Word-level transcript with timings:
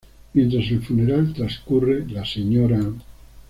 Mientras 0.33 0.65
el 0.71 0.81
funeral 0.81 1.31
transcurre, 1.31 2.07
la 2.09 2.25
sra. 2.25 2.83